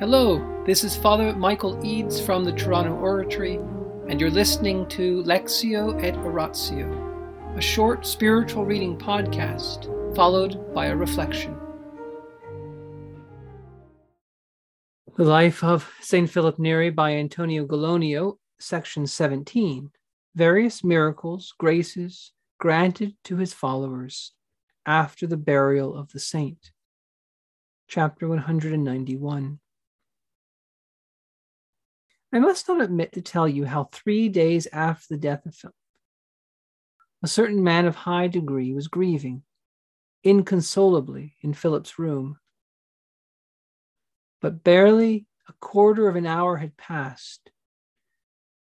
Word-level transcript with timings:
Hello, 0.00 0.64
this 0.66 0.82
is 0.82 0.96
Father 0.96 1.32
Michael 1.36 1.78
Eads 1.86 2.20
from 2.20 2.42
the 2.42 2.50
Toronto 2.50 2.96
Oratory, 2.96 3.60
and 4.08 4.20
you're 4.20 4.28
listening 4.28 4.88
to 4.88 5.22
Lectio 5.22 6.02
et 6.02 6.16
Oratio, 6.16 7.54
a 7.56 7.60
short 7.60 8.04
spiritual 8.04 8.64
reading 8.64 8.98
podcast 8.98 9.86
followed 10.16 10.74
by 10.74 10.86
a 10.86 10.96
reflection. 10.96 11.56
The 15.16 15.22
Life 15.22 15.62
of 15.62 15.88
St. 16.00 16.28
Philip 16.28 16.58
Neri 16.58 16.90
by 16.90 17.12
Antonio 17.12 17.64
Gallonio, 17.64 18.38
section 18.58 19.06
17 19.06 19.92
Various 20.34 20.82
Miracles, 20.82 21.54
Graces 21.56 22.32
Granted 22.58 23.14
to 23.22 23.36
His 23.36 23.54
Followers 23.54 24.32
after 24.86 25.28
the 25.28 25.36
Burial 25.36 25.96
of 25.96 26.10
the 26.10 26.18
Saint. 26.18 26.72
Chapter 27.86 28.28
191. 28.28 29.60
I 32.34 32.40
must 32.40 32.66
not 32.66 32.80
omit 32.80 33.12
to 33.12 33.22
tell 33.22 33.46
you 33.46 33.64
how 33.64 33.84
three 33.84 34.28
days 34.28 34.66
after 34.72 35.06
the 35.10 35.20
death 35.20 35.46
of 35.46 35.54
Philip, 35.54 35.76
a 37.22 37.28
certain 37.28 37.62
man 37.62 37.86
of 37.86 37.94
high 37.94 38.26
degree 38.26 38.74
was 38.74 38.88
grieving 38.88 39.44
inconsolably 40.24 41.36
in 41.42 41.54
Philip's 41.54 41.96
room. 41.96 42.40
But 44.40 44.64
barely 44.64 45.26
a 45.48 45.52
quarter 45.60 46.08
of 46.08 46.16
an 46.16 46.26
hour 46.26 46.56
had 46.56 46.76
passed 46.76 47.52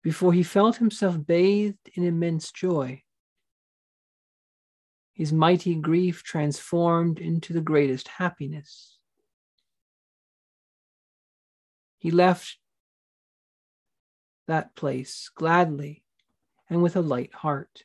before 0.03 0.33
he 0.33 0.43
felt 0.43 0.77
himself 0.77 1.17
bathed 1.25 1.91
in 1.95 2.03
immense 2.03 2.51
joy. 2.51 3.05
His 5.13 5.33
mighty 5.33 5.77
grief 5.77 6.25
transformed 6.25 7.21
into 7.21 7.53
the 7.53 7.61
greatest 7.61 8.09
happiness. 8.09 8.99
He 11.99 12.11
left 12.11 12.59
that 14.47 14.75
place 14.75 15.31
gladly 15.35 16.05
and 16.69 16.83
with 16.83 16.97
a 16.97 17.01
light 17.01 17.33
heart. 17.33 17.85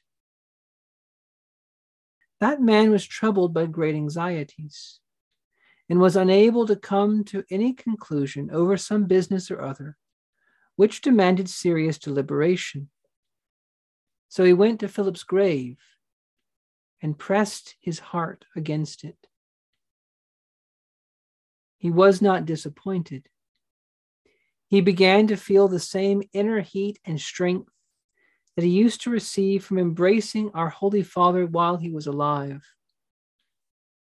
That 2.40 2.62
man 2.62 2.92
was 2.92 3.06
troubled 3.06 3.54
by 3.54 3.66
great 3.66 3.96
anxieties 3.96 5.00
and 5.90 6.00
was 6.00 6.16
unable 6.16 6.66
to 6.68 6.76
come 6.76 7.24
to 7.26 7.44
any 7.50 7.74
conclusion 7.74 8.50
over 8.52 8.78
some 8.78 9.06
business 9.06 9.52
or 9.52 9.62
other, 9.62 9.98
which 10.76 11.02
demanded 11.02 11.50
serious 11.50 11.98
deliberation. 11.98 12.90
So 14.30 14.44
he 14.44 14.54
went 14.54 14.80
to 14.82 14.88
Philip's 14.88 15.24
grave 15.24 15.78
and 17.02 17.18
pressed 17.18 17.76
his 17.82 18.00
heart 18.00 18.46
against 18.56 19.04
it. 19.04 19.18
He 21.78 21.90
was 21.90 22.22
not 22.22 22.46
disappointed 22.46 23.28
he 24.70 24.82
began 24.82 25.26
to 25.28 25.36
feel 25.36 25.68
the 25.68 25.80
same 25.80 26.22
inner 26.32 26.62
heat 26.62 27.00
and 27.04 27.20
strength 27.20 27.72
that 28.56 28.64
he 28.64 28.70
used 28.70 29.02
to 29.02 29.10
receive 29.10 29.66
from 29.66 29.80
embracing 29.80 30.52
our 30.54 30.70
Holy 30.70 31.02
Father 31.02 31.46
while 31.48 31.78
he 31.78 31.90
was 31.90 32.06
alive, 32.06 32.64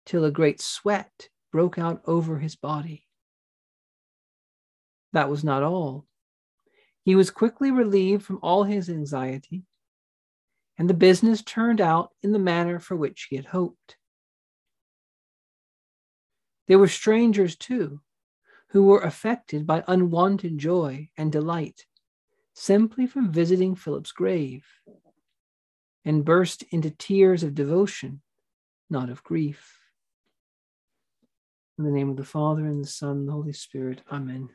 till 0.04 0.24
a 0.24 0.30
great 0.30 0.60
sweat 0.60 1.28
broke 1.52 1.78
out 1.78 2.02
over 2.04 2.38
his 2.38 2.56
body. 2.56 3.06
That 5.12 5.30
was 5.30 5.44
not 5.44 5.62
all. 5.62 6.06
He 7.04 7.14
was 7.14 7.30
quickly 7.30 7.70
relieved 7.70 8.24
from 8.24 8.40
all 8.42 8.64
his 8.64 8.90
anxiety, 8.90 9.64
and 10.78 10.90
the 10.90 10.94
business 10.94 11.42
turned 11.42 11.80
out 11.80 12.10
in 12.22 12.32
the 12.32 12.38
manner 12.40 12.80
for 12.80 12.96
which 12.96 13.28
he 13.30 13.36
had 13.36 13.46
hoped. 13.46 13.96
There 16.66 16.78
were 16.78 16.88
strangers 16.88 17.56
too 17.56 18.00
who 18.70 18.84
were 18.84 19.00
affected 19.00 19.66
by 19.66 19.84
unwanted 19.86 20.58
joy 20.58 21.08
and 21.16 21.32
delight 21.32 21.86
simply 22.54 23.06
from 23.06 23.32
visiting 23.32 23.74
Philip's 23.74 24.12
grave 24.12 24.66
and 26.04 26.24
burst 26.24 26.62
into 26.70 26.90
tears 26.90 27.42
of 27.42 27.54
devotion, 27.54 28.20
not 28.88 29.10
of 29.10 29.24
grief. 29.24 29.78
In 31.78 31.84
the 31.84 31.90
name 31.90 32.10
of 32.10 32.16
the 32.16 32.24
Father, 32.24 32.66
and 32.66 32.84
the 32.84 32.88
Son, 32.88 33.18
and 33.18 33.28
the 33.28 33.32
Holy 33.32 33.54
Spirit. 33.54 34.02
Amen. 34.12 34.50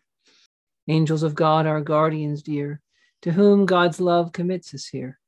Angels 0.87 1.23
of 1.23 1.33
God, 1.33 1.65
our 1.65 1.81
guardians 1.81 2.43
dear, 2.43 2.81
to 3.23 3.31
whom 3.31 3.65
God's 3.65 3.99
love 3.99 4.31
commits 4.31 4.73
us 4.73 4.85
here, 4.85 5.19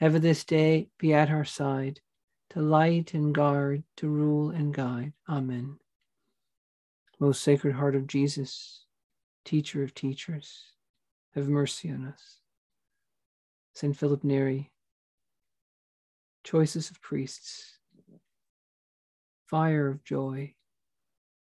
ever 0.00 0.18
this 0.18 0.44
day 0.44 0.88
be 0.98 1.14
at 1.14 1.30
our 1.30 1.46
side, 1.46 2.00
to 2.50 2.60
light 2.60 3.14
and 3.14 3.34
guard, 3.34 3.82
to 3.96 4.08
rule 4.08 4.50
and 4.50 4.74
guide. 4.74 5.14
Amen. 5.26 5.79
Most 7.20 7.42
Sacred 7.42 7.74
Heart 7.74 7.96
of 7.96 8.06
Jesus, 8.06 8.86
Teacher 9.44 9.82
of 9.82 9.94
teachers, 9.94 10.62
have 11.34 11.48
mercy 11.48 11.90
on 11.90 12.06
us. 12.06 12.38
Saint 13.74 13.94
Philip 13.94 14.24
Neri, 14.24 14.70
choicest 16.44 16.90
of 16.90 17.00
priests, 17.02 17.78
fire 19.46 19.88
of 19.88 20.02
joy, 20.02 20.54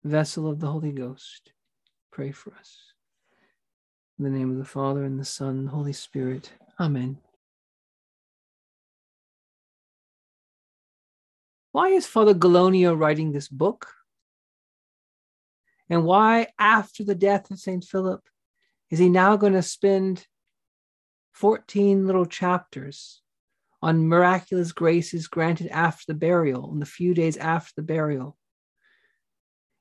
vessel 0.05 0.47
of 0.47 0.61
the 0.61 0.67
Holy 0.67 0.93
Ghost, 0.93 1.53
pray 2.11 2.33
for 2.33 2.53
us. 2.55 2.77
In 4.19 4.25
the 4.27 4.31
name 4.31 4.51
of 4.51 4.59
the 4.59 4.65
Father, 4.65 5.05
and 5.05 5.19
the 5.19 5.25
Son, 5.25 5.57
and 5.57 5.67
the 5.69 5.73
Holy 5.73 5.95
Spirit. 5.95 6.53
Amen. 6.79 7.17
Why 11.73 11.89
is 11.89 12.07
Father 12.07 12.35
Gallonio 12.35 12.95
writing 12.99 13.33
this 13.33 13.49
book? 13.49 13.89
And 15.93 16.05
why, 16.05 16.47
after 16.59 17.05
the 17.05 17.15
death 17.15 17.51
of 17.51 17.59
St. 17.59 17.85
Philip, 17.85 18.23
is 18.91 18.99
he 18.99 19.11
now 19.11 19.37
going 19.37 19.53
to 19.53 19.61
spend 19.61 20.27
14 21.33 22.07
little 22.07 22.25
chapters 22.25 23.21
on 23.83 24.09
miraculous 24.09 24.73
graces 24.73 25.29
granted 25.29 25.69
after 25.69 26.05
the 26.09 26.19
burial, 26.19 26.73
in 26.73 26.79
the 26.79 26.87
few 26.87 27.13
days 27.13 27.37
after 27.37 27.75
the 27.77 27.83
burial? 27.83 28.39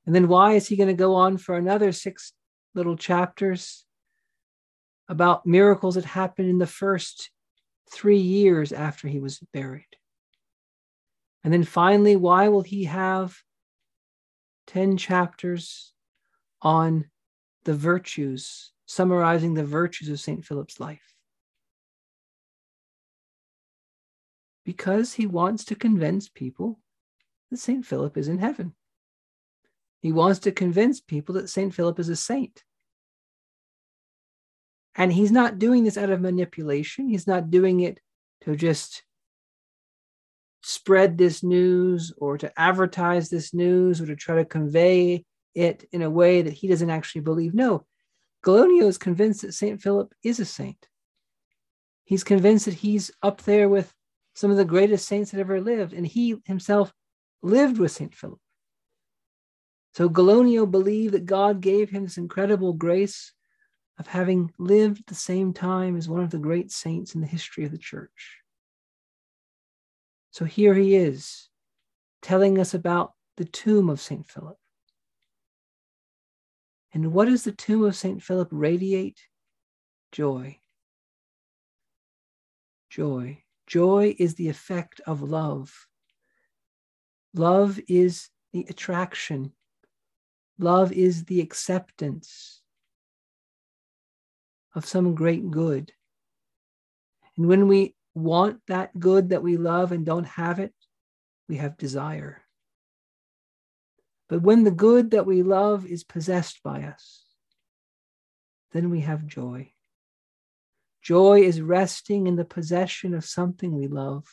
And 0.05 0.13
then 0.13 0.27
why 0.27 0.55
is 0.55 0.67
he 0.67 0.75
going 0.75 0.89
to 0.89 0.93
go 0.93 1.15
on 1.15 1.37
for 1.37 1.55
another 1.55 1.93
six 1.93 2.33
little 2.75 2.97
chapters 2.97 3.85
about 5.07 5.45
miracles 5.45 5.95
that 5.95 6.03
happened 6.03 6.49
in 6.49 6.57
the 6.57 6.67
first 6.67 7.31
three 7.89 8.19
years 8.19 8.73
after 8.73 9.07
he 9.07 9.21
was 9.21 9.39
buried? 9.53 9.95
And 11.45 11.53
then 11.53 11.63
finally, 11.63 12.17
why 12.17 12.49
will 12.49 12.63
he 12.63 12.83
have 12.83 13.37
10 14.67 14.97
chapters 14.97 15.93
on 16.61 17.09
the 17.63 17.73
virtues, 17.73 18.71
summarizing 18.85 19.53
the 19.53 19.63
virtues 19.63 20.09
of 20.09 20.19
St. 20.19 20.45
Philip's 20.45 20.79
life. 20.79 21.13
Because 24.63 25.13
he 25.13 25.25
wants 25.25 25.65
to 25.65 25.75
convince 25.75 26.29
people 26.29 26.79
that 27.49 27.57
St. 27.57 27.85
Philip 27.85 28.17
is 28.17 28.27
in 28.27 28.37
heaven. 28.37 28.73
He 30.01 30.11
wants 30.11 30.39
to 30.41 30.51
convince 30.51 30.99
people 30.99 31.35
that 31.35 31.49
St. 31.49 31.73
Philip 31.73 31.99
is 31.99 32.09
a 32.09 32.15
saint. 32.15 32.63
And 34.95 35.13
he's 35.13 35.31
not 35.31 35.59
doing 35.59 35.83
this 35.83 35.97
out 35.97 36.09
of 36.09 36.21
manipulation. 36.21 37.07
He's 37.07 37.27
not 37.27 37.49
doing 37.49 37.81
it 37.81 37.99
to 38.41 38.55
just 38.55 39.03
spread 40.63 41.17
this 41.17 41.43
news 41.43 42.13
or 42.17 42.37
to 42.37 42.51
advertise 42.59 43.29
this 43.29 43.53
news 43.53 44.01
or 44.01 44.05
to 44.07 44.15
try 44.15 44.35
to 44.35 44.45
convey 44.45 45.25
it 45.53 45.87
in 45.91 46.01
a 46.01 46.09
way 46.09 46.41
that 46.41 46.53
he 46.53 46.67
doesn't 46.67 46.89
actually 46.89 47.21
believe. 47.21 47.53
No, 47.53 47.85
Gallonio 48.43 48.83
is 48.83 48.97
convinced 48.97 49.41
that 49.41 49.53
St. 49.53 49.81
Philip 49.81 50.13
is 50.23 50.39
a 50.39 50.45
saint. 50.45 50.87
He's 52.03 52.23
convinced 52.23 52.65
that 52.65 52.73
he's 52.73 53.11
up 53.21 53.41
there 53.43 53.69
with 53.69 53.93
some 54.33 54.51
of 54.51 54.57
the 54.57 54.65
greatest 54.65 55.07
saints 55.07 55.31
that 55.31 55.39
ever 55.39 55.61
lived, 55.61 55.93
and 55.93 56.05
he 56.05 56.37
himself 56.45 56.93
lived 57.41 57.77
with 57.77 57.91
St. 57.91 58.13
Philip. 58.13 58.39
So 59.93 60.09
Gallonio 60.09 60.69
believed 60.69 61.13
that 61.13 61.25
God 61.25 61.61
gave 61.61 61.89
him 61.89 62.03
this 62.03 62.17
incredible 62.17 62.73
grace 62.73 63.33
of 63.99 64.07
having 64.07 64.51
lived 64.57 64.99
at 64.99 65.05
the 65.07 65.15
same 65.15 65.53
time 65.53 65.97
as 65.97 66.07
one 66.07 66.23
of 66.23 66.31
the 66.31 66.39
great 66.39 66.71
saints 66.71 67.13
in 67.13 67.21
the 67.21 67.27
history 67.27 67.65
of 67.65 67.71
the 67.71 67.77
church. 67.77 68.37
So 70.31 70.45
here 70.45 70.73
he 70.73 70.95
is 70.95 71.49
telling 72.21 72.57
us 72.57 72.73
about 72.73 73.11
the 73.37 73.45
tomb 73.45 73.89
of 73.89 73.99
St. 73.99 74.25
Philip. 74.25 74.57
And 76.93 77.13
what 77.13 77.25
does 77.25 77.43
the 77.43 77.51
tomb 77.51 77.83
of 77.83 77.95
St. 77.95 78.21
Philip 78.21 78.49
radiate? 78.51 79.21
Joy. 80.11 80.59
Joy. 82.89 83.43
Joy 83.67 84.15
is 84.19 84.35
the 84.35 84.49
effect 84.49 84.99
of 85.05 85.21
love. 85.21 85.87
Love 87.33 87.79
is 87.87 88.29
the 88.51 88.65
attraction. 88.69 89.53
Love 90.59 90.91
is 90.91 91.23
the 91.25 91.39
acceptance 91.39 92.61
of 94.75 94.85
some 94.85 95.15
great 95.15 95.49
good. 95.49 95.93
And 97.37 97.47
when 97.47 97.67
we 97.67 97.95
want 98.13 98.59
that 98.67 98.97
good 98.99 99.29
that 99.29 99.43
we 99.43 99.55
love 99.55 99.93
and 99.93 100.05
don't 100.05 100.25
have 100.25 100.59
it, 100.59 100.73
we 101.47 101.57
have 101.57 101.77
desire. 101.77 102.41
But 104.31 104.43
when 104.43 104.63
the 104.63 104.71
good 104.71 105.11
that 105.11 105.25
we 105.25 105.43
love 105.43 105.85
is 105.85 106.05
possessed 106.05 106.63
by 106.63 106.83
us, 106.83 107.25
then 108.71 108.89
we 108.89 109.01
have 109.01 109.27
joy. 109.27 109.73
Joy 111.01 111.41
is 111.41 111.59
resting 111.59 112.27
in 112.27 112.37
the 112.37 112.45
possession 112.45 113.13
of 113.13 113.25
something 113.25 113.75
we 113.75 113.87
love. 113.87 114.23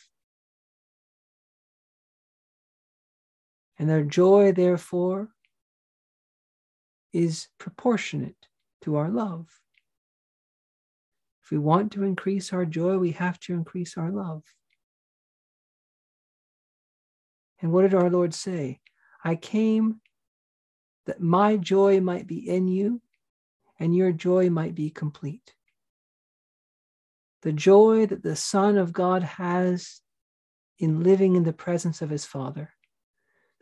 And 3.76 3.90
our 3.90 4.04
joy, 4.04 4.52
therefore, 4.52 5.30
is 7.12 7.48
proportionate 7.58 8.46
to 8.82 8.94
our 8.94 9.08
love. 9.08 9.48
If 11.42 11.50
we 11.50 11.58
want 11.58 11.90
to 11.94 12.04
increase 12.04 12.52
our 12.52 12.64
joy, 12.64 12.98
we 12.98 13.10
have 13.12 13.40
to 13.40 13.52
increase 13.52 13.98
our 13.98 14.12
love. 14.12 14.44
And 17.60 17.72
what 17.72 17.82
did 17.82 17.94
our 17.94 18.08
Lord 18.08 18.32
say? 18.32 18.78
I 19.24 19.36
came 19.36 20.00
that 21.06 21.20
my 21.20 21.56
joy 21.56 22.00
might 22.00 22.26
be 22.26 22.48
in 22.48 22.68
you 22.68 23.00
and 23.78 23.94
your 23.94 24.12
joy 24.12 24.50
might 24.50 24.74
be 24.74 24.90
complete. 24.90 25.54
The 27.42 27.52
joy 27.52 28.06
that 28.06 28.22
the 28.22 28.36
Son 28.36 28.76
of 28.76 28.92
God 28.92 29.22
has 29.22 30.00
in 30.78 31.02
living 31.02 31.34
in 31.34 31.44
the 31.44 31.52
presence 31.52 32.02
of 32.02 32.10
his 32.10 32.24
Father, 32.24 32.72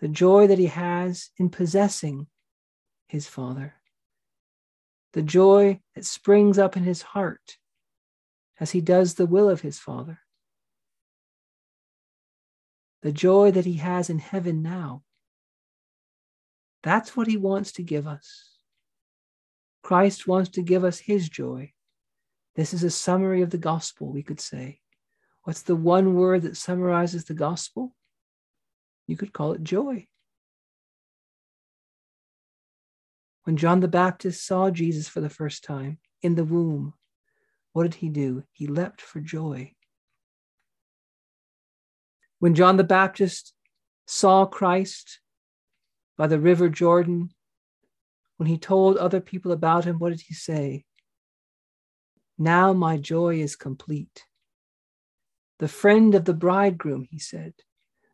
the 0.00 0.08
joy 0.08 0.46
that 0.46 0.58
he 0.58 0.66
has 0.66 1.30
in 1.38 1.50
possessing 1.50 2.26
his 3.08 3.26
Father, 3.26 3.74
the 5.12 5.22
joy 5.22 5.80
that 5.94 6.04
springs 6.04 6.58
up 6.58 6.76
in 6.76 6.82
his 6.82 7.02
heart 7.02 7.58
as 8.58 8.72
he 8.72 8.80
does 8.80 9.14
the 9.14 9.26
will 9.26 9.48
of 9.48 9.60
his 9.60 9.78
Father, 9.78 10.20
the 13.02 13.12
joy 13.12 13.50
that 13.50 13.66
he 13.66 13.74
has 13.74 14.10
in 14.10 14.18
heaven 14.18 14.62
now. 14.62 15.02
That's 16.86 17.16
what 17.16 17.26
he 17.26 17.36
wants 17.36 17.72
to 17.72 17.82
give 17.82 18.06
us. 18.06 18.58
Christ 19.82 20.28
wants 20.28 20.50
to 20.50 20.62
give 20.62 20.84
us 20.84 21.00
his 21.00 21.28
joy. 21.28 21.72
This 22.54 22.72
is 22.72 22.84
a 22.84 22.90
summary 22.90 23.42
of 23.42 23.50
the 23.50 23.58
gospel, 23.58 24.12
we 24.12 24.22
could 24.22 24.40
say. 24.40 24.78
What's 25.42 25.62
the 25.62 25.74
one 25.74 26.14
word 26.14 26.42
that 26.42 26.56
summarizes 26.56 27.24
the 27.24 27.34
gospel? 27.34 27.92
You 29.08 29.16
could 29.16 29.32
call 29.32 29.50
it 29.54 29.64
joy. 29.64 30.06
When 33.42 33.56
John 33.56 33.80
the 33.80 33.88
Baptist 33.88 34.46
saw 34.46 34.70
Jesus 34.70 35.08
for 35.08 35.20
the 35.20 35.28
first 35.28 35.64
time 35.64 35.98
in 36.22 36.36
the 36.36 36.44
womb, 36.44 36.94
what 37.72 37.82
did 37.82 37.94
he 37.94 38.08
do? 38.08 38.44
He 38.52 38.68
leapt 38.68 39.00
for 39.00 39.18
joy. 39.18 39.72
When 42.38 42.54
John 42.54 42.76
the 42.76 42.84
Baptist 42.84 43.54
saw 44.06 44.46
Christ 44.46 45.18
by 46.16 46.26
the 46.26 46.40
river 46.40 46.68
Jordan, 46.68 47.30
when 48.36 48.48
he 48.48 48.58
told 48.58 48.96
other 48.96 49.20
people 49.20 49.52
about 49.52 49.84
him, 49.84 49.98
what 49.98 50.10
did 50.10 50.20
he 50.20 50.34
say? 50.34 50.84
Now 52.38 52.72
my 52.72 52.96
joy 52.96 53.40
is 53.40 53.56
complete. 53.56 54.24
The 55.58 55.68
friend 55.68 56.14
of 56.14 56.26
the 56.26 56.34
bridegroom, 56.34 57.06
he 57.10 57.18
said, 57.18 57.54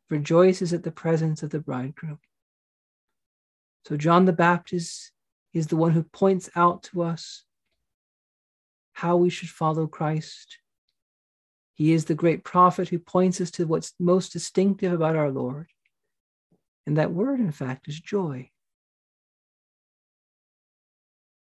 rejoices 0.08 0.72
at 0.72 0.84
the 0.84 0.92
presence 0.92 1.42
of 1.42 1.50
the 1.50 1.58
bridegroom. 1.58 2.20
So 3.86 3.96
John 3.96 4.26
the 4.26 4.32
Baptist 4.32 5.10
is 5.52 5.66
the 5.66 5.76
one 5.76 5.90
who 5.90 6.04
points 6.04 6.48
out 6.54 6.84
to 6.84 7.02
us 7.02 7.44
how 8.92 9.16
we 9.16 9.28
should 9.28 9.48
follow 9.48 9.88
Christ. 9.88 10.58
He 11.74 11.92
is 11.92 12.04
the 12.04 12.14
great 12.14 12.44
prophet 12.44 12.90
who 12.90 13.00
points 13.00 13.40
us 13.40 13.50
to 13.52 13.66
what's 13.66 13.94
most 13.98 14.32
distinctive 14.32 14.92
about 14.92 15.16
our 15.16 15.30
Lord. 15.30 15.71
And 16.86 16.96
that 16.96 17.12
word, 17.12 17.40
in 17.40 17.52
fact, 17.52 17.88
is 17.88 18.00
joy. 18.00 18.50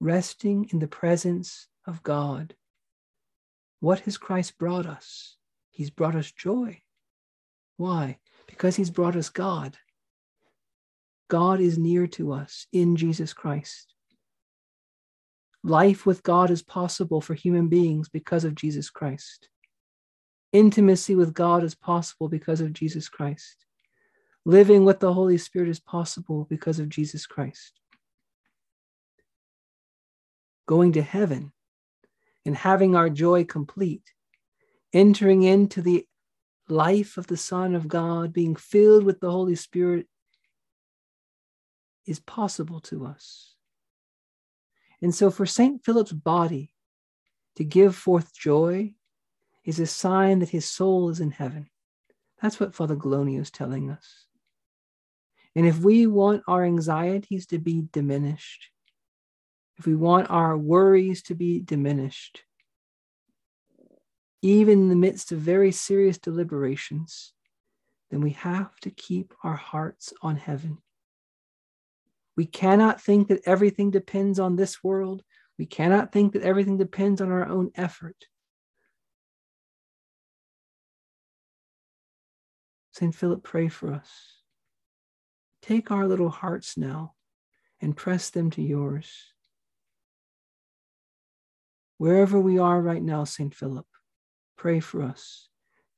Resting 0.00 0.68
in 0.72 0.78
the 0.78 0.88
presence 0.88 1.68
of 1.86 2.02
God. 2.02 2.54
What 3.80 4.00
has 4.00 4.16
Christ 4.16 4.58
brought 4.58 4.86
us? 4.86 5.36
He's 5.70 5.90
brought 5.90 6.14
us 6.14 6.30
joy. 6.30 6.80
Why? 7.76 8.18
Because 8.46 8.76
he's 8.76 8.90
brought 8.90 9.16
us 9.16 9.28
God. 9.28 9.76
God 11.28 11.60
is 11.60 11.78
near 11.78 12.06
to 12.08 12.32
us 12.32 12.66
in 12.72 12.96
Jesus 12.96 13.32
Christ. 13.32 13.94
Life 15.62 16.06
with 16.06 16.22
God 16.22 16.50
is 16.50 16.62
possible 16.62 17.20
for 17.20 17.34
human 17.34 17.68
beings 17.68 18.08
because 18.08 18.44
of 18.44 18.54
Jesus 18.54 18.88
Christ. 18.90 19.48
Intimacy 20.52 21.14
with 21.14 21.34
God 21.34 21.62
is 21.62 21.74
possible 21.74 22.28
because 22.28 22.60
of 22.60 22.72
Jesus 22.72 23.08
Christ. 23.08 23.66
Living 24.48 24.86
with 24.86 24.98
the 24.98 25.12
Holy 25.12 25.36
Spirit 25.36 25.68
is 25.68 25.78
possible 25.78 26.46
because 26.48 26.78
of 26.78 26.88
Jesus 26.88 27.26
Christ. 27.26 27.74
Going 30.64 30.94
to 30.94 31.02
heaven 31.02 31.52
and 32.46 32.56
having 32.56 32.96
our 32.96 33.10
joy 33.10 33.44
complete, 33.44 34.14
entering 34.90 35.42
into 35.42 35.82
the 35.82 36.06
life 36.66 37.18
of 37.18 37.26
the 37.26 37.36
Son 37.36 37.74
of 37.74 37.88
God, 37.88 38.32
being 38.32 38.56
filled 38.56 39.04
with 39.04 39.20
the 39.20 39.30
Holy 39.30 39.54
Spirit 39.54 40.06
is 42.06 42.18
possible 42.18 42.80
to 42.80 43.04
us. 43.04 43.54
And 45.02 45.14
so, 45.14 45.30
for 45.30 45.44
St. 45.44 45.84
Philip's 45.84 46.12
body 46.12 46.72
to 47.56 47.64
give 47.64 47.94
forth 47.94 48.32
joy 48.32 48.94
is 49.66 49.78
a 49.78 49.86
sign 49.86 50.38
that 50.38 50.48
his 50.48 50.64
soul 50.64 51.10
is 51.10 51.20
in 51.20 51.32
heaven. 51.32 51.68
That's 52.40 52.58
what 52.58 52.74
Father 52.74 52.96
Gallonio 52.96 53.42
is 53.42 53.50
telling 53.50 53.90
us. 53.90 54.24
And 55.58 55.66
if 55.66 55.80
we 55.80 56.06
want 56.06 56.44
our 56.46 56.64
anxieties 56.64 57.46
to 57.46 57.58
be 57.58 57.88
diminished, 57.90 58.68
if 59.76 59.86
we 59.86 59.96
want 59.96 60.30
our 60.30 60.56
worries 60.56 61.20
to 61.24 61.34
be 61.34 61.58
diminished, 61.58 62.44
even 64.40 64.82
in 64.82 64.88
the 64.88 64.94
midst 64.94 65.32
of 65.32 65.40
very 65.40 65.72
serious 65.72 66.16
deliberations, 66.16 67.32
then 68.08 68.20
we 68.20 68.30
have 68.30 68.78
to 68.82 68.90
keep 68.90 69.34
our 69.42 69.56
hearts 69.56 70.12
on 70.22 70.36
heaven. 70.36 70.78
We 72.36 72.46
cannot 72.46 73.00
think 73.00 73.26
that 73.26 73.42
everything 73.44 73.90
depends 73.90 74.38
on 74.38 74.54
this 74.54 74.84
world. 74.84 75.24
We 75.58 75.66
cannot 75.66 76.12
think 76.12 76.34
that 76.34 76.42
everything 76.42 76.76
depends 76.76 77.20
on 77.20 77.32
our 77.32 77.48
own 77.48 77.72
effort. 77.74 78.26
St. 82.92 83.12
Philip, 83.12 83.42
pray 83.42 83.66
for 83.66 83.92
us. 83.92 84.38
Take 85.68 85.90
our 85.90 86.08
little 86.08 86.30
hearts 86.30 86.78
now 86.78 87.12
and 87.82 87.94
press 87.94 88.30
them 88.30 88.48
to 88.52 88.62
yours. 88.62 89.34
Wherever 91.98 92.40
we 92.40 92.58
are 92.58 92.80
right 92.80 93.02
now, 93.02 93.24
St. 93.24 93.54
Philip, 93.54 93.84
pray 94.56 94.80
for 94.80 95.02
us. 95.02 95.50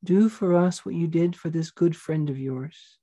Do 0.03 0.29
for 0.29 0.57
us 0.57 0.85
what 0.85 0.97
you 0.97 1.07
did 1.07 1.37
for 1.37 1.51
this 1.51 1.71
good 1.71 1.95
friend 1.95 2.29
of 2.29 2.37
yours. 2.37 2.99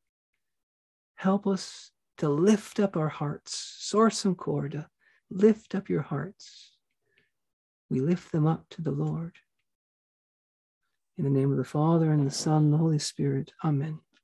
Help 1.16 1.48
us 1.48 1.92
to 2.18 2.28
lift 2.28 2.82
up 2.82 2.98
our 2.98 3.08
hearts. 3.08 3.80
Sursum 3.80 4.36
corda, 4.36 4.80
uh, 4.80 4.84
lift 5.30 5.74
up 5.74 5.88
your 5.88 6.02
hearts. 6.02 6.76
We 7.90 8.02
lift 8.02 8.34
them 8.34 8.46
up 8.46 8.66
to 8.72 8.82
the 8.82 8.92
Lord. 8.92 9.38
In 11.18 11.24
the 11.24 11.30
name 11.30 11.50
of 11.50 11.58
the 11.58 11.64
Father, 11.64 12.12
and 12.12 12.28
the 12.28 12.32
Son, 12.32 12.66
and 12.66 12.74
the 12.74 12.78
Holy 12.78 13.00
Spirit. 13.00 13.54
Amen. 13.64 14.02